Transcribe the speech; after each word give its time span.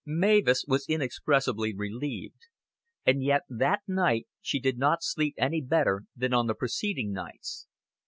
Mavis 0.07 0.65
was 0.67 0.89
inexpressibly 0.89 1.75
relieved; 1.75 2.47
and 3.05 3.21
yet 3.23 3.43
that 3.49 3.81
night 3.87 4.27
she 4.41 4.59
did 4.59 4.79
not 4.79 5.03
sleep 5.03 5.35
any 5.37 5.61
better 5.61 6.05
than 6.15 6.33
on 6.33 6.47
the 6.47 6.55
preceding 6.55 7.11
nights. 7.13 7.67